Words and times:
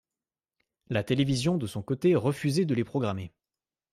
La 0.89 1.03
télévision 1.03 1.57
de 1.59 1.67
son 1.67 1.83
côté 1.83 2.15
refusait 2.15 2.65
de 2.65 2.73
les 2.73 2.83
programmer. 2.83 3.31